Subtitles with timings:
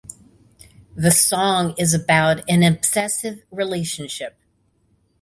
[0.95, 4.35] The song is about an obsessive relationship.